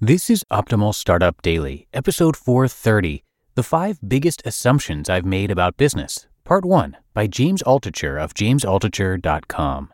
This 0.00 0.30
is 0.30 0.44
Optimal 0.48 0.94
Startup 0.94 1.42
Daily, 1.42 1.88
episode 1.92 2.36
430 2.36 3.24
The 3.56 3.64
Five 3.64 3.98
Biggest 4.06 4.40
Assumptions 4.44 5.10
I've 5.10 5.24
Made 5.24 5.50
About 5.50 5.76
Business, 5.76 6.28
Part 6.44 6.64
1 6.64 6.96
by 7.14 7.26
James 7.26 7.64
Altucher 7.64 8.16
of 8.22 8.32
jamesaltucher.com. 8.32 9.92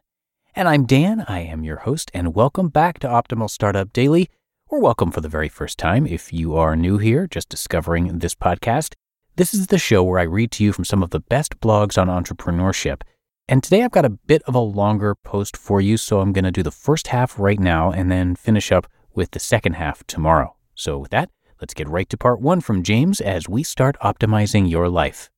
And 0.54 0.68
I'm 0.68 0.84
Dan, 0.84 1.24
I 1.26 1.40
am 1.40 1.64
your 1.64 1.78
host, 1.78 2.10
and 2.12 2.34
welcome 2.34 2.68
back 2.68 2.98
to 2.98 3.08
Optimal 3.08 3.48
Startup 3.48 3.90
Daily, 3.94 4.28
or 4.68 4.78
welcome 4.78 5.10
for 5.10 5.22
the 5.22 5.28
very 5.30 5.48
first 5.48 5.78
time 5.78 6.06
if 6.06 6.34
you 6.34 6.54
are 6.54 6.76
new 6.76 6.98
here, 6.98 7.26
just 7.26 7.48
discovering 7.48 8.18
this 8.18 8.34
podcast. 8.34 8.92
This 9.36 9.54
is 9.54 9.68
the 9.68 9.78
show 9.78 10.02
where 10.02 10.18
I 10.20 10.24
read 10.24 10.50
to 10.50 10.64
you 10.64 10.74
from 10.74 10.84
some 10.84 11.02
of 11.02 11.12
the 11.12 11.20
best 11.20 11.60
blogs 11.60 11.96
on 11.96 12.08
entrepreneurship. 12.08 13.00
And 13.48 13.62
today 13.62 13.82
I've 13.82 13.90
got 13.90 14.04
a 14.04 14.10
bit 14.10 14.42
of 14.42 14.54
a 14.54 14.58
longer 14.58 15.14
post 15.14 15.56
for 15.56 15.80
you, 15.80 15.96
so 15.96 16.20
I'm 16.20 16.34
going 16.34 16.44
to 16.44 16.50
do 16.50 16.62
the 16.62 16.70
first 16.70 17.06
half 17.06 17.38
right 17.38 17.58
now 17.58 17.90
and 17.90 18.10
then 18.10 18.36
finish 18.36 18.70
up 18.70 18.86
with 19.14 19.30
the 19.32 19.40
second 19.40 19.74
half 19.74 20.06
tomorrow. 20.06 20.56
So, 20.74 20.98
with 20.98 21.10
that, 21.10 21.30
let's 21.60 21.74
get 21.74 21.88
right 21.88 22.08
to 22.08 22.16
part 22.16 22.40
one 22.40 22.60
from 22.60 22.82
James 22.82 23.20
as 23.20 23.48
we 23.48 23.62
start 23.62 23.96
optimizing 24.02 24.68
your 24.68 24.88
life. 24.88 25.30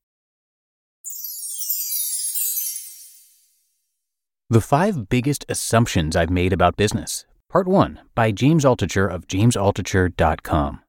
The 4.48 4.60
Five 4.60 5.08
Biggest 5.08 5.44
Assumptions 5.48 6.14
I've 6.14 6.30
Made 6.30 6.52
About 6.52 6.76
Business, 6.76 7.26
Part 7.48 7.66
1 7.66 8.00
by 8.14 8.30
James 8.30 8.64
Altucher 8.64 9.12
of 9.12 9.26
jamesaltucher.com. 9.26 10.82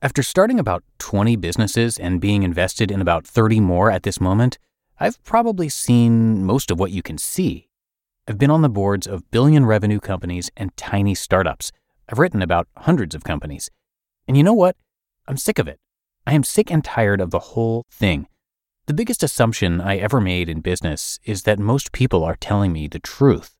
After 0.00 0.22
starting 0.22 0.58
about 0.58 0.82
20 0.98 1.36
businesses 1.36 1.98
and 1.98 2.20
being 2.20 2.42
invested 2.42 2.90
in 2.90 3.00
about 3.00 3.26
30 3.26 3.60
more 3.60 3.90
at 3.90 4.02
this 4.02 4.20
moment, 4.20 4.58
I've 4.98 5.22
probably 5.24 5.68
seen 5.68 6.44
most 6.44 6.70
of 6.70 6.80
what 6.80 6.90
you 6.90 7.02
can 7.02 7.18
see 7.18 7.68
I've 8.28 8.38
been 8.38 8.50
on 8.50 8.62
the 8.62 8.68
boards 8.68 9.06
of 9.06 9.30
billion 9.30 9.64
revenue 9.66 10.00
companies 10.00 10.50
and 10.56 10.76
tiny 10.76 11.14
startups. 11.14 11.70
I've 12.08 12.18
written 12.18 12.42
about 12.42 12.66
hundreds 12.76 13.14
of 13.14 13.22
companies. 13.22 13.70
And 14.26 14.36
you 14.36 14.42
know 14.42 14.52
what? 14.52 14.76
I'm 15.28 15.36
sick 15.36 15.60
of 15.60 15.68
it. 15.68 15.78
I 16.26 16.34
am 16.34 16.42
sick 16.42 16.68
and 16.68 16.84
tired 16.84 17.20
of 17.20 17.30
the 17.30 17.38
whole 17.38 17.84
thing. 17.88 18.26
The 18.86 18.94
biggest 18.94 19.22
assumption 19.22 19.80
I 19.80 19.98
ever 19.98 20.20
made 20.20 20.48
in 20.48 20.60
business 20.60 21.20
is 21.22 21.44
that 21.44 21.60
most 21.60 21.92
people 21.92 22.24
are 22.24 22.34
telling 22.34 22.72
me 22.72 22.88
the 22.88 22.98
truth. 22.98 23.56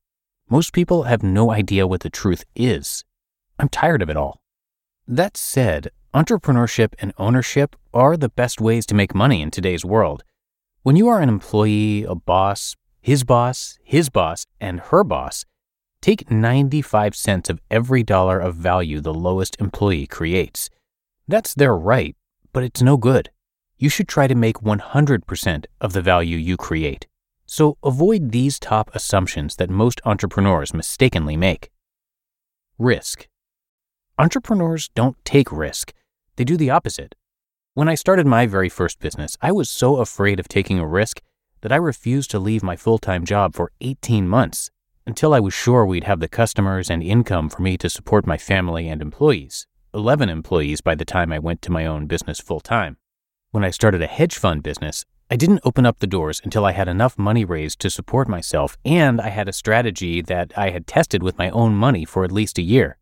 Most 0.49 0.73
people 0.73 1.03
have 1.03 1.23
no 1.23 1.49
idea 1.49 1.87
what 1.87 2.01
the 2.01 2.09
truth 2.09 2.43
is. 2.53 3.05
I'm 3.57 3.69
tired 3.69 4.01
of 4.01 4.09
it 4.09 4.17
all. 4.17 4.41
That 5.07 5.37
said, 5.37 5.91
entrepreneurship 6.13 6.93
and 6.99 7.13
ownership 7.17 7.77
are 7.93 8.17
the 8.17 8.27
best 8.27 8.59
ways 8.59 8.85
to 8.87 8.95
make 8.95 9.15
money 9.15 9.41
in 9.41 9.49
today's 9.49 9.85
world. 9.85 10.25
When 10.83 10.97
you 10.97 11.07
are 11.07 11.21
an 11.21 11.29
employee, 11.29 12.03
a 12.03 12.15
boss, 12.15 12.75
his 13.07 13.23
boss, 13.23 13.79
his 13.85 14.09
boss, 14.09 14.45
and 14.59 14.81
her 14.81 15.01
boss 15.01 15.45
take 16.01 16.29
95 16.29 17.15
cents 17.15 17.49
of 17.49 17.61
every 17.71 18.03
dollar 18.03 18.37
of 18.37 18.55
value 18.55 18.99
the 18.99 19.13
lowest 19.13 19.55
employee 19.61 20.05
creates. 20.05 20.69
That's 21.25 21.53
their 21.53 21.73
right, 21.73 22.17
but 22.51 22.65
it's 22.65 22.81
no 22.81 22.97
good. 22.97 23.29
You 23.77 23.87
should 23.87 24.09
try 24.09 24.27
to 24.27 24.35
make 24.35 24.57
100% 24.57 25.65
of 25.79 25.93
the 25.93 26.01
value 26.01 26.35
you 26.35 26.57
create. 26.57 27.07
So 27.45 27.77
avoid 27.81 28.33
these 28.33 28.59
top 28.59 28.93
assumptions 28.93 29.55
that 29.55 29.69
most 29.69 30.01
entrepreneurs 30.03 30.73
mistakenly 30.73 31.37
make. 31.37 31.69
Risk. 32.77 33.29
Entrepreneurs 34.19 34.89
don't 34.95 35.15
take 35.23 35.49
risk, 35.49 35.93
they 36.35 36.43
do 36.43 36.57
the 36.57 36.71
opposite. 36.71 37.15
When 37.73 37.87
I 37.87 37.95
started 37.95 38.27
my 38.27 38.47
very 38.47 38.67
first 38.67 38.99
business, 38.99 39.37
I 39.41 39.53
was 39.53 39.69
so 39.69 39.95
afraid 39.95 40.41
of 40.41 40.49
taking 40.49 40.77
a 40.77 40.85
risk 40.85 41.21
that 41.61 41.71
I 41.71 41.77
refused 41.77 42.31
to 42.31 42.39
leave 42.39 42.63
my 42.63 42.75
full 42.75 42.97
time 42.97 43.25
job 43.25 43.55
for 43.55 43.71
18 43.81 44.27
months 44.27 44.69
until 45.05 45.33
I 45.33 45.39
was 45.39 45.53
sure 45.53 45.85
we'd 45.85 46.03
have 46.03 46.19
the 46.19 46.27
customers 46.27 46.89
and 46.89 47.01
income 47.01 47.49
for 47.49 47.61
me 47.61 47.77
to 47.77 47.89
support 47.89 48.27
my 48.27 48.37
family 48.37 48.89
and 48.89 49.01
employees. 49.01 49.65
11 49.93 50.29
employees 50.29 50.81
by 50.81 50.95
the 50.95 51.05
time 51.05 51.31
I 51.31 51.39
went 51.39 51.61
to 51.63 51.71
my 51.71 51.85
own 51.85 52.07
business 52.07 52.39
full 52.39 52.59
time. 52.59 52.97
When 53.51 53.63
I 53.63 53.71
started 53.71 54.01
a 54.01 54.07
hedge 54.07 54.37
fund 54.37 54.63
business, 54.63 55.05
I 55.31 55.35
didn't 55.35 55.61
open 55.63 55.85
up 55.85 55.99
the 55.99 56.07
doors 56.07 56.41
until 56.43 56.65
I 56.65 56.73
had 56.73 56.87
enough 56.87 57.17
money 57.17 57.43
raised 57.43 57.79
to 57.79 57.89
support 57.89 58.27
myself 58.27 58.77
and 58.85 59.19
I 59.19 59.29
had 59.29 59.49
a 59.49 59.53
strategy 59.53 60.21
that 60.21 60.51
I 60.57 60.69
had 60.69 60.87
tested 60.87 61.23
with 61.23 61.37
my 61.37 61.49
own 61.49 61.73
money 61.73 62.05
for 62.05 62.23
at 62.23 62.31
least 62.31 62.57
a 62.57 62.61
year. 62.61 62.97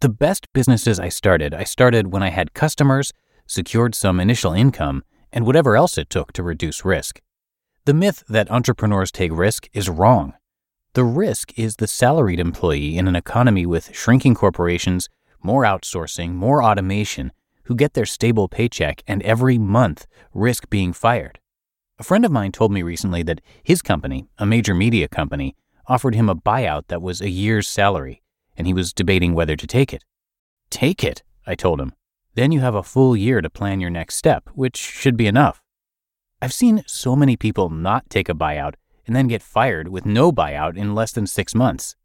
The 0.00 0.08
best 0.08 0.46
businesses 0.52 1.00
I 1.00 1.08
started, 1.08 1.52
I 1.52 1.64
started 1.64 2.12
when 2.12 2.22
I 2.22 2.30
had 2.30 2.54
customers, 2.54 3.12
secured 3.46 3.94
some 3.94 4.20
initial 4.20 4.52
income, 4.52 5.02
and 5.32 5.44
whatever 5.44 5.76
else 5.76 5.98
it 5.98 6.08
took 6.08 6.32
to 6.34 6.42
reduce 6.42 6.84
risk. 6.84 7.20
The 7.88 7.94
myth 7.94 8.22
that 8.28 8.50
entrepreneurs 8.50 9.10
take 9.10 9.32
risk 9.32 9.66
is 9.72 9.88
wrong. 9.88 10.34
The 10.92 11.04
risk 11.04 11.58
is 11.58 11.76
the 11.76 11.86
salaried 11.86 12.38
employee 12.38 12.98
in 12.98 13.08
an 13.08 13.16
economy 13.16 13.64
with 13.64 13.96
shrinking 13.96 14.34
corporations, 14.34 15.08
more 15.42 15.62
outsourcing, 15.62 16.34
more 16.34 16.62
automation, 16.62 17.32
who 17.64 17.74
get 17.74 17.94
their 17.94 18.04
stable 18.04 18.46
paycheck 18.46 19.02
and 19.06 19.22
every 19.22 19.56
month 19.56 20.06
risk 20.34 20.68
being 20.68 20.92
fired. 20.92 21.38
A 21.98 22.04
friend 22.04 22.26
of 22.26 22.30
mine 22.30 22.52
told 22.52 22.72
me 22.72 22.82
recently 22.82 23.22
that 23.22 23.40
his 23.62 23.80
company, 23.80 24.28
a 24.36 24.44
major 24.44 24.74
media 24.74 25.08
company, 25.08 25.56
offered 25.86 26.14
him 26.14 26.28
a 26.28 26.36
buyout 26.36 26.88
that 26.88 27.00
was 27.00 27.22
a 27.22 27.30
year's 27.30 27.66
salary, 27.66 28.20
and 28.54 28.66
he 28.66 28.74
was 28.74 28.92
debating 28.92 29.32
whether 29.32 29.56
to 29.56 29.66
take 29.66 29.94
it. 29.94 30.04
Take 30.68 31.02
it, 31.02 31.22
I 31.46 31.54
told 31.54 31.80
him. 31.80 31.94
Then 32.34 32.52
you 32.52 32.60
have 32.60 32.74
a 32.74 32.82
full 32.82 33.16
year 33.16 33.40
to 33.40 33.48
plan 33.48 33.80
your 33.80 33.88
next 33.88 34.16
step, 34.16 34.50
which 34.52 34.76
should 34.76 35.16
be 35.16 35.26
enough. 35.26 35.62
I've 36.40 36.52
seen 36.52 36.84
so 36.86 37.16
many 37.16 37.36
people 37.36 37.68
not 37.68 38.08
take 38.08 38.28
a 38.28 38.34
buyout 38.34 38.74
and 39.06 39.16
then 39.16 39.26
get 39.26 39.42
fired 39.42 39.88
with 39.88 40.06
no 40.06 40.30
buyout 40.30 40.76
in 40.76 40.94
less 40.94 41.10
than 41.10 41.26
six 41.26 41.52
months. 41.52 41.96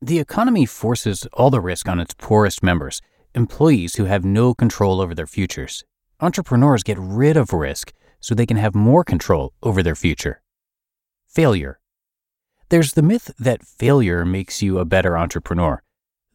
The 0.00 0.18
economy 0.18 0.64
forces 0.64 1.26
all 1.34 1.50
the 1.50 1.60
risk 1.60 1.86
on 1.86 2.00
its 2.00 2.14
poorest 2.14 2.62
members, 2.62 3.02
employees 3.34 3.96
who 3.96 4.04
have 4.06 4.24
no 4.24 4.54
control 4.54 5.02
over 5.02 5.14
their 5.14 5.26
futures. 5.26 5.84
Entrepreneurs 6.20 6.82
get 6.82 6.96
rid 6.98 7.36
of 7.36 7.52
risk 7.52 7.92
so 8.20 8.34
they 8.34 8.46
can 8.46 8.56
have 8.56 8.74
more 8.74 9.04
control 9.04 9.52
over 9.62 9.82
their 9.82 9.94
future. 9.94 10.40
Failure. 11.28 11.78
There's 12.70 12.92
the 12.92 13.02
myth 13.02 13.32
that 13.38 13.66
failure 13.66 14.24
makes 14.24 14.62
you 14.62 14.78
a 14.78 14.86
better 14.86 15.18
entrepreneur. 15.18 15.82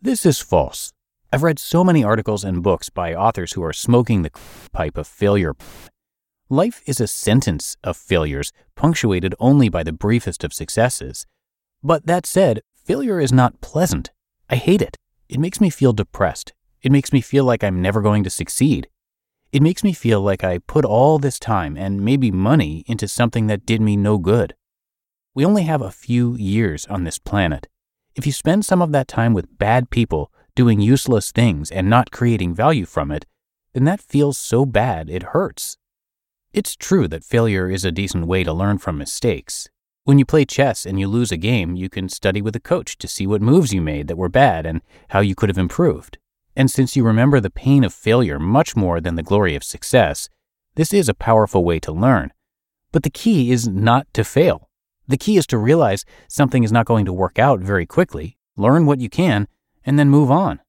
This 0.02 0.26
is 0.26 0.40
false. 0.40 0.94
I've 1.32 1.44
read 1.44 1.58
so 1.58 1.84
many 1.84 2.04
articles 2.04 2.44
and 2.44 2.62
books 2.62 2.90
by 2.90 3.16
authors 3.16 3.54
who 3.54 3.64
are 3.64 3.74
smoking 3.74 4.22
the 4.22 4.32
pipe 4.72 4.98
of 4.98 5.08
failure 5.08 5.56
Life 6.54 6.84
is 6.86 7.02
a 7.02 7.08
sentence 7.08 7.78
of 7.84 7.98
failures, 7.98 8.52
punctuated 8.76 9.34
only 9.40 9.70
by 9.70 9.82
the 9.82 9.92
briefest 9.92 10.44
of 10.44 10.54
successes. 10.54 11.26
But 11.82 12.06
that 12.06 12.28
said, 12.28 12.62
failure 12.76 13.20
is 13.20 13.34
not 13.34 13.60
pleasant. 13.60 14.12
I 14.52 14.58
hate 14.58 14.80
it. 14.80 14.96
It 15.28 15.40
makes 15.40 15.60
me 15.60 15.72
feel 15.72 15.94
depressed. 15.94 16.54
It 16.84 16.92
makes 16.92 17.12
me 17.12 17.22
feel 17.22 17.44
like 17.44 17.64
I'm 17.64 17.82
never 17.82 18.04
going 18.04 18.24
to 18.24 18.30
succeed. 18.30 18.88
It 19.52 19.64
makes 19.64 19.84
me 19.84 19.94
feel 19.94 20.22
like 20.22 20.44
I 20.44 20.60
put 20.60 20.86
all 20.86 21.18
this 21.18 21.40
time 21.40 21.76
and 21.76 22.06
maybe 22.06 22.30
money 22.30 22.84
into 22.86 23.08
something 23.08 23.48
that 23.48 23.66
did 23.66 23.82
me 23.82 23.98
no 23.98 24.20
good. 24.20 24.54
We 25.34 25.44
only 25.44 25.64
have 25.64 25.82
a 25.82 25.90
few 25.90 26.36
years 26.36 26.86
on 26.86 27.04
this 27.04 27.18
planet. 27.18 27.68
If 28.14 28.28
you 28.28 28.32
spend 28.32 28.64
some 28.64 28.80
of 28.80 28.92
that 28.92 29.08
time 29.08 29.34
with 29.34 29.58
bad 29.58 29.90
people 29.90 30.32
doing 30.54 30.80
useless 30.80 31.32
things 31.32 31.72
and 31.72 31.90
not 31.90 32.12
creating 32.12 32.54
value 32.54 32.86
from 32.86 33.10
it, 33.10 33.26
then 33.74 33.86
that 33.86 34.02
feels 34.02 34.38
so 34.38 34.68
bad 34.68 35.10
it 35.10 35.34
hurts. 35.34 35.78
It's 36.54 36.76
true 36.76 37.08
that 37.08 37.24
failure 37.24 37.68
is 37.68 37.84
a 37.84 37.92
decent 37.92 38.28
way 38.28 38.44
to 38.44 38.54
learn 38.54 38.78
from 38.78 38.96
mistakes. 38.96 39.70
When 40.04 40.20
you 40.20 40.26
play 40.26 40.46
chess 40.46 40.86
and 40.86 41.00
you 41.00 41.08
lose 41.08 41.32
a 41.32 41.38
game, 41.38 41.76
you 41.76 41.90
can 41.90 42.08
study 42.10 42.44
with 42.44 42.56
a 42.56 42.60
coach 42.60 42.96
to 43.00 43.08
see 43.08 43.26
what 43.26 43.42
moves 43.42 43.74
you 43.74 43.82
made 43.82 44.08
that 44.08 44.20
were 44.20 44.30
bad 44.30 44.68
and 44.68 44.82
how 45.10 45.22
you 45.22 45.34
could 45.34 45.50
have 45.50 45.58
improved. 45.58 46.20
And 46.56 46.70
since 46.70 46.96
you 46.96 47.04
remember 47.04 47.40
the 47.40 47.50
pain 47.50 47.84
of 47.84 47.92
failure 47.92 48.38
much 48.38 48.76
more 48.76 49.02
than 49.02 49.16
the 49.16 49.24
glory 49.24 49.56
of 49.56 49.64
success, 49.64 50.30
this 50.76 50.94
is 50.94 51.10
a 51.10 51.16
powerful 51.16 51.64
way 51.64 51.80
to 51.80 51.92
learn. 51.92 52.32
But 52.92 53.02
the 53.02 53.10
key 53.10 53.50
is 53.50 53.68
not 53.68 54.06
to 54.14 54.24
fail. 54.24 54.70
The 55.08 55.18
key 55.18 55.38
is 55.38 55.48
to 55.48 55.58
realize 55.58 56.06
something 56.28 56.64
is 56.64 56.72
not 56.72 56.86
going 56.86 57.06
to 57.06 57.14
work 57.14 57.40
out 57.40 57.62
very 57.62 57.88
quickly, 57.88 58.38
learn 58.56 58.86
what 58.86 59.00
you 59.00 59.10
can, 59.10 59.48
and 59.84 59.98
then 59.98 60.12
move 60.12 60.30
on. 60.30 60.60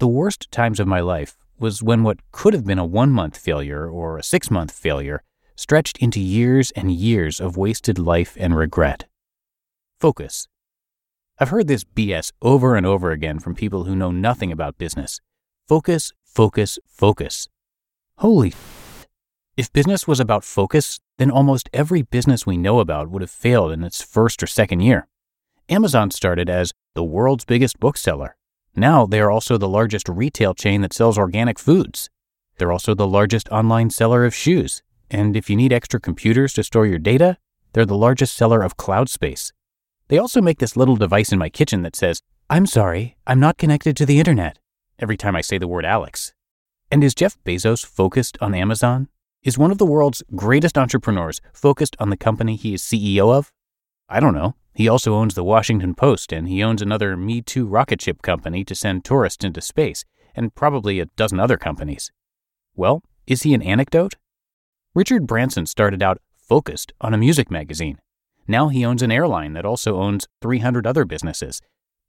The 0.00 0.08
worst 0.08 0.50
times 0.50 0.80
of 0.80 0.88
my 0.88 0.98
life 0.98 1.36
was 1.62 1.82
when 1.82 2.02
what 2.02 2.18
could 2.32 2.52
have 2.52 2.66
been 2.66 2.78
a 2.78 2.84
one 2.84 3.10
month 3.10 3.38
failure 3.38 3.88
or 3.88 4.18
a 4.18 4.22
six 4.22 4.50
month 4.50 4.72
failure 4.72 5.22
stretched 5.54 5.96
into 5.98 6.20
years 6.20 6.72
and 6.72 6.90
years 6.90 7.40
of 7.40 7.56
wasted 7.56 7.98
life 7.98 8.36
and 8.38 8.56
regret. 8.56 9.04
Focus. 10.00 10.48
I've 11.38 11.50
heard 11.50 11.68
this 11.68 11.84
BS 11.84 12.32
over 12.42 12.74
and 12.76 12.84
over 12.84 13.12
again 13.12 13.38
from 13.38 13.54
people 13.54 13.84
who 13.84 13.96
know 13.96 14.10
nothing 14.10 14.50
about 14.50 14.76
business. 14.76 15.20
Focus, 15.68 16.12
focus, 16.24 16.78
focus. 16.86 17.48
Holy 18.18 18.52
If 19.56 19.72
business 19.72 20.08
was 20.08 20.18
about 20.18 20.44
focus, 20.44 20.98
then 21.18 21.30
almost 21.30 21.70
every 21.72 22.02
business 22.02 22.44
we 22.44 22.56
know 22.56 22.80
about 22.80 23.08
would 23.08 23.22
have 23.22 23.30
failed 23.30 23.70
in 23.70 23.84
its 23.84 24.02
first 24.02 24.42
or 24.42 24.46
second 24.46 24.80
year. 24.80 25.06
Amazon 25.68 26.10
started 26.10 26.50
as 26.50 26.72
the 26.94 27.04
world's 27.04 27.44
biggest 27.44 27.78
bookseller. 27.78 28.36
Now 28.74 29.06
they 29.06 29.20
are 29.20 29.30
also 29.30 29.58
the 29.58 29.68
largest 29.68 30.08
retail 30.08 30.54
chain 30.54 30.80
that 30.80 30.92
sells 30.92 31.18
organic 31.18 31.58
foods. 31.58 32.08
They're 32.58 32.72
also 32.72 32.94
the 32.94 33.06
largest 33.06 33.48
online 33.50 33.90
seller 33.90 34.24
of 34.24 34.34
shoes. 34.34 34.82
And 35.10 35.36
if 35.36 35.50
you 35.50 35.56
need 35.56 35.72
extra 35.72 36.00
computers 36.00 36.54
to 36.54 36.62
store 36.62 36.86
your 36.86 36.98
data, 36.98 37.36
they're 37.72 37.84
the 37.84 37.96
largest 37.96 38.34
seller 38.34 38.62
of 38.62 38.76
cloud 38.76 39.10
space. 39.10 39.52
They 40.08 40.18
also 40.18 40.40
make 40.40 40.58
this 40.58 40.76
little 40.76 40.96
device 40.96 41.32
in 41.32 41.38
my 41.38 41.48
kitchen 41.48 41.82
that 41.82 41.96
says, 41.96 42.22
I'm 42.48 42.66
sorry, 42.66 43.16
I'm 43.26 43.40
not 43.40 43.58
connected 43.58 43.96
to 43.96 44.06
the 44.06 44.18
internet, 44.18 44.58
every 44.98 45.16
time 45.16 45.36
I 45.36 45.40
say 45.40 45.58
the 45.58 45.68
word 45.68 45.84
Alex. 45.84 46.34
And 46.90 47.02
is 47.02 47.14
Jeff 47.14 47.38
Bezos 47.44 47.84
focused 47.84 48.36
on 48.40 48.54
Amazon? 48.54 49.08
Is 49.42 49.58
one 49.58 49.70
of 49.70 49.78
the 49.78 49.86
world's 49.86 50.22
greatest 50.36 50.76
entrepreneurs 50.78 51.40
focused 51.52 51.96
on 51.98 52.10
the 52.10 52.16
company 52.16 52.56
he 52.56 52.74
is 52.74 52.82
CEO 52.82 53.32
of? 53.32 53.52
I 54.08 54.20
don't 54.20 54.34
know. 54.34 54.54
He 54.74 54.88
also 54.88 55.14
owns 55.14 55.34
the 55.34 55.44
Washington 55.44 55.94
Post 55.94 56.32
and 56.32 56.48
he 56.48 56.62
owns 56.62 56.80
another 56.80 57.16
Me 57.16 57.42
Too 57.42 57.66
rocket 57.66 58.00
ship 58.00 58.22
company 58.22 58.64
to 58.64 58.74
send 58.74 59.04
tourists 59.04 59.44
into 59.44 59.60
space, 59.60 60.04
and 60.34 60.54
probably 60.54 60.98
a 60.98 61.06
dozen 61.06 61.38
other 61.38 61.58
companies. 61.58 62.10
Well, 62.74 63.02
is 63.26 63.42
he 63.42 63.52
an 63.54 63.62
anecdote? 63.62 64.14
Richard 64.94 65.26
Branson 65.26 65.66
started 65.66 66.02
out 66.02 66.18
focused 66.36 66.92
on 67.00 67.14
a 67.14 67.18
music 67.18 67.50
magazine. 67.50 67.98
Now 68.48 68.68
he 68.68 68.84
owns 68.84 69.02
an 69.02 69.12
airline 69.12 69.52
that 69.52 69.64
also 69.64 70.00
owns 70.00 70.26
300 70.40 70.86
other 70.86 71.04
businesses. 71.04 71.60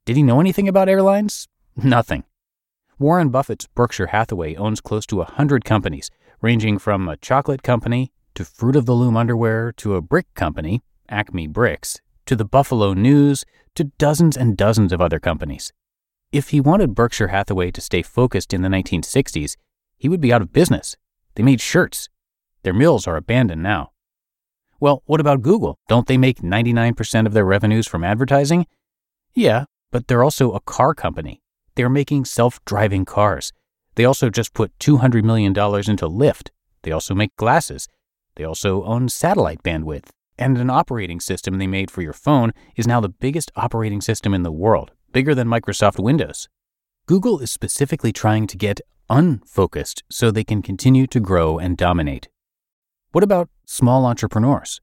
Did 0.06 0.16
he 0.16 0.24
know 0.24 0.40
anything 0.40 0.68
about 0.68 0.90
airlines? 0.90 1.48
Nothing. 1.76 2.24
Warren 3.00 3.30
Buffett's 3.30 3.68
Berkshire 3.68 4.08
Hathaway 4.08 4.56
owns 4.56 4.82
close 4.82 5.06
to 5.08 5.18
100 5.18 5.66
companies, 5.66 6.10
ranging 6.42 6.78
from 6.78 7.08
a 7.08 7.18
chocolate 7.18 7.64
company 7.64 8.12
to 8.36 8.46
Fruit 8.46 8.76
of 8.76 8.86
the 8.86 8.94
Loom 8.94 9.16
underwear 9.18 9.72
to 9.74 9.96
a 9.96 10.02
brick 10.02 10.34
company, 10.34 10.82
Acme 11.10 11.48
Bricks, 11.48 12.02
to 12.26 12.36
the 12.36 12.46
Buffalo 12.46 12.94
News, 12.94 13.46
to 13.76 13.86
dozens 13.98 14.38
and 14.38 14.56
dozens 14.56 14.92
of 14.92 15.02
other 15.02 15.20
companies. 15.20 15.74
If 16.32 16.50
he 16.50 16.60
wanted 16.60 16.96
Berkshire 16.96 17.28
Hathaway 17.28 17.72
to 17.72 17.82
stay 17.82 18.02
focused 18.02 18.54
in 18.54 18.62
the 18.62 18.70
1960s, 18.70 19.56
he 19.98 20.10
would 20.10 20.22
be 20.22 20.34
out 20.34 20.42
of 20.42 20.54
business. 20.54 20.96
They 21.36 21.44
made 21.44 21.62
shirts. 21.62 22.10
Their 22.64 22.74
mills 22.74 23.08
are 23.08 23.18
abandoned 23.18 23.64
now. 23.64 23.92
Well, 24.80 25.04
what 25.06 25.20
about 25.20 25.42
Google? 25.42 25.78
Don't 25.88 26.08
they 26.08 26.18
make 26.18 26.42
99% 26.42 27.26
of 27.26 27.34
their 27.34 27.46
revenues 27.46 27.88
from 27.88 28.04
advertising? 28.04 28.66
Yeah, 29.34 29.66
but 29.92 30.08
they're 30.08 30.24
also 30.24 30.52
a 30.52 30.60
car 30.60 30.94
company. 30.94 31.42
They're 31.76 31.90
making 31.90 32.26
self 32.26 32.64
driving 32.66 33.06
cars. 33.06 33.52
They 33.96 34.06
also 34.06 34.30
just 34.30 34.54
put 34.54 34.78
$200 34.80 35.24
million 35.24 35.52
into 35.52 36.10
Lyft. 36.10 36.50
They 36.82 36.92
also 36.92 37.14
make 37.14 37.36
glasses. 37.36 37.88
They 38.36 38.44
also 38.44 38.84
own 38.84 39.10
satellite 39.10 39.64
bandwidth. 39.64 40.10
And 40.44 40.58
an 40.58 40.70
operating 40.70 41.22
system 41.22 41.58
they 41.58 41.68
made 41.68 41.90
for 41.90 42.02
your 42.02 42.12
phone 42.12 42.52
is 42.76 42.86
now 42.86 43.00
the 43.00 43.08
biggest 43.08 43.50
operating 43.56 44.02
system 44.02 44.34
in 44.34 44.44
the 44.44 44.52
world, 44.52 44.92
bigger 45.14 45.34
than 45.34 45.48
Microsoft 45.48 46.04
Windows. 46.04 46.50
Google 47.06 47.40
is 47.40 47.50
specifically 47.50 48.12
trying 48.12 48.48
to 48.48 48.58
get 48.58 48.82
unfocused 49.10 50.04
so 50.10 50.32
they 50.32 50.44
can 50.44 50.62
continue 50.62 51.08
to 51.08 51.22
grow 51.22 51.60
and 51.60 51.78
dominate. 51.78 52.28
What 53.14 53.24
about 53.24 53.48
small 53.66 54.06
entrepreneurs? 54.06 54.82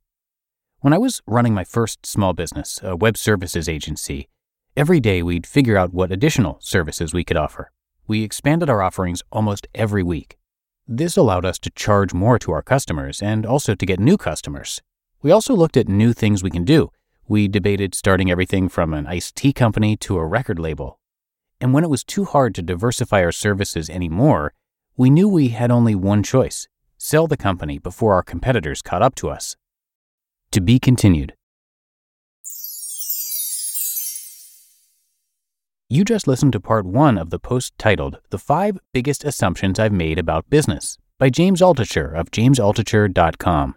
When 0.79 0.95
I 0.95 0.99
was 0.99 1.21
running 1.27 1.53
my 1.53 1.65
first 1.65 2.07
small 2.07 2.33
business, 2.33 2.81
a 2.83 2.97
web 2.97 3.19
services 3.19 3.69
agency, 3.69 4.31
every 4.79 4.99
day 4.99 5.23
we'd 5.23 5.47
figure 5.47 5.77
out 5.77 5.93
what 5.93 6.11
additional 6.11 6.57
services 6.63 7.13
we 7.13 7.23
could 7.23 7.37
offer. 7.37 7.71
We 8.07 8.23
expanded 8.23 8.71
our 8.71 8.81
offerings 8.81 9.23
almost 9.31 9.67
every 9.75 10.03
week. 10.03 10.39
This 10.89 11.19
allowed 11.19 11.45
us 11.45 11.59
to 11.59 11.71
charge 11.73 12.15
more 12.15 12.39
to 12.39 12.51
our 12.51 12.63
customers 12.63 13.21
and 13.21 13.45
also 13.45 13.75
to 13.75 13.85
get 13.85 14.01
new 14.01 14.17
customers. 14.17 14.81
We 15.23 15.31
also 15.31 15.55
looked 15.55 15.77
at 15.77 15.89
new 15.89 16.13
things 16.13 16.43
we 16.43 16.51
can 16.51 16.65
do. 16.65 16.91
We 17.29 17.47
debated 17.47 17.95
starting 17.95 18.31
everything 18.31 18.69
from 18.69 18.95
an 18.95 19.07
iced 19.07 19.37
tea 19.37 19.53
company 19.53 19.97
to 19.99 20.17
a 20.17 20.27
record 20.27 20.59
label. 20.59 20.99
And 21.61 21.75
when 21.75 21.85
it 21.85 21.91
was 21.91 22.03
too 22.03 22.25
hard 22.25 22.55
to 22.55 22.63
diversify 22.63 23.23
our 23.23 23.33
services 23.33 23.91
anymore, 23.91 24.55
we 24.97 25.11
knew 25.11 25.29
we 25.29 25.49
had 25.49 25.71
only 25.71 25.95
one 25.95 26.23
choice 26.23 26.69
sell 26.97 27.27
the 27.27 27.37
company 27.37 27.79
before 27.79 28.15
our 28.15 28.23
competitors 28.23 28.83
caught 28.83 29.03
up 29.03 29.15
to 29.17 29.31
us. 29.31 29.57
To 30.53 30.61
be 30.61 30.79
continued. 30.79 31.35
You 35.89 36.05
just 36.05 36.29
listened 36.29 36.53
to 36.53 36.61
part 36.61 36.87
one 36.87 37.19
of 37.19 37.31
the 37.31 37.39
post 37.39 37.73
titled 37.79 38.21
The 38.31 38.39
Five 38.39 38.79
Biggest 38.93 39.25
Assumptions 39.25 39.79
I've 39.79 39.93
Made 39.93 40.19
About 40.19 40.49
Business 40.49 40.99
by 41.19 41.31
James 41.31 41.61
Altucher 41.61 42.15
of 42.15 42.31
jamesaltucher.com. 42.31 43.77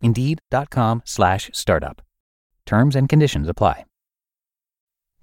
Indeed.com 0.00 1.02
slash 1.04 1.50
startup. 1.52 2.02
Terms 2.66 2.94
and 2.94 3.08
conditions 3.08 3.48
apply. 3.48 3.84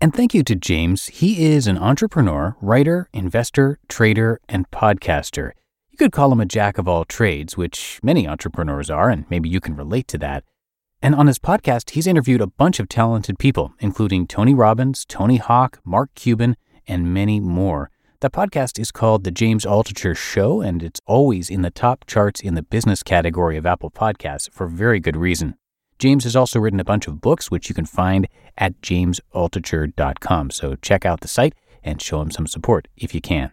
And 0.01 0.13
thank 0.13 0.33
you 0.33 0.43
to 0.43 0.55
James. 0.55 1.07
He 1.07 1.45
is 1.45 1.67
an 1.67 1.77
entrepreneur, 1.77 2.57
writer, 2.61 3.07
investor, 3.13 3.79
trader, 3.87 4.39
and 4.49 4.69
podcaster. 4.69 5.51
You 5.89 5.97
could 5.97 6.11
call 6.11 6.31
him 6.31 6.41
a 6.41 6.45
jack 6.45 6.77
of 6.77 6.87
all 6.87 7.05
trades, 7.05 7.55
which 7.55 8.01
many 8.03 8.27
entrepreneurs 8.27 8.89
are, 8.89 9.09
and 9.09 9.25
maybe 9.29 9.47
you 9.47 9.61
can 9.61 9.77
relate 9.77 10.09
to 10.09 10.17
that. 10.17 10.43
And 11.01 11.15
on 11.15 11.27
his 11.27 11.39
podcast, 11.39 11.91
he's 11.91 12.07
interviewed 12.07 12.41
a 12.41 12.47
bunch 12.47 12.79
of 12.79 12.89
talented 12.89 13.39
people, 13.39 13.73
including 13.79 14.27
Tony 14.27 14.53
Robbins, 14.53 15.05
Tony 15.05 15.37
Hawk, 15.37 15.79
Mark 15.85 16.13
Cuban, 16.15 16.57
and 16.87 17.13
many 17.13 17.39
more. 17.39 17.89
The 18.25 18.31
podcast 18.31 18.79
is 18.79 18.91
called 18.91 19.23
The 19.23 19.29
James 19.29 19.65
Altucher 19.65 20.17
Show, 20.17 20.59
and 20.59 20.81
it's 20.81 20.99
always 21.05 21.47
in 21.47 21.61
the 21.61 21.69
top 21.69 22.07
charts 22.07 22.41
in 22.41 22.55
the 22.55 22.63
business 22.63 23.03
category 23.03 23.55
of 23.55 23.67
Apple 23.67 23.91
Podcasts 23.91 24.49
for 24.49 24.65
very 24.65 24.99
good 24.99 25.15
reason. 25.15 25.53
James 25.99 26.23
has 26.23 26.35
also 26.35 26.59
written 26.59 26.79
a 26.79 26.83
bunch 26.83 27.05
of 27.05 27.21
books, 27.21 27.51
which 27.51 27.69
you 27.69 27.75
can 27.75 27.85
find 27.85 28.27
at 28.57 28.81
jamesaltucher.com. 28.81 30.49
So 30.49 30.75
check 30.77 31.05
out 31.05 31.21
the 31.21 31.27
site 31.27 31.53
and 31.83 32.01
show 32.01 32.19
him 32.19 32.31
some 32.31 32.47
support 32.47 32.87
if 32.97 33.13
you 33.13 33.21
can. 33.21 33.51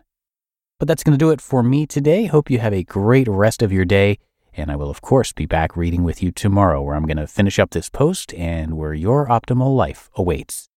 But 0.78 0.88
that's 0.88 1.04
going 1.04 1.18
to 1.18 1.22
do 1.22 1.32
it 1.32 1.42
for 1.42 1.62
me 1.62 1.84
today. 1.84 2.24
Hope 2.24 2.48
you 2.48 2.58
have 2.58 2.72
a 2.72 2.82
great 2.82 3.28
rest 3.28 3.60
of 3.60 3.72
your 3.72 3.84
day. 3.84 4.16
And 4.54 4.72
I 4.72 4.76
will, 4.76 4.88
of 4.88 5.02
course, 5.02 5.34
be 5.34 5.44
back 5.44 5.76
reading 5.76 6.02
with 6.02 6.22
you 6.22 6.32
tomorrow, 6.32 6.80
where 6.80 6.96
I'm 6.96 7.04
going 7.04 7.18
to 7.18 7.26
finish 7.26 7.58
up 7.58 7.72
this 7.72 7.90
post 7.90 8.32
and 8.32 8.78
where 8.78 8.94
your 8.94 9.26
optimal 9.26 9.76
life 9.76 10.08
awaits. 10.14 10.70